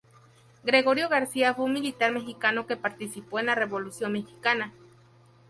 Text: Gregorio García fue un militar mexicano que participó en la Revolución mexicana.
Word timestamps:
Gregorio 0.63 1.09
García 1.09 1.53
fue 1.53 1.65
un 1.65 1.73
militar 1.73 2.11
mexicano 2.11 2.65
que 2.65 2.75
participó 2.75 3.37
en 3.39 3.45
la 3.45 3.53
Revolución 3.53 4.13
mexicana. 4.13 4.73